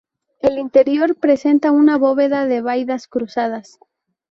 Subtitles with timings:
[0.39, 3.77] El interior presenta una bóveda de vaídas cruzadas.